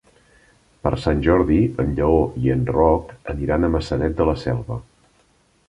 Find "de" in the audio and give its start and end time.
4.23-4.31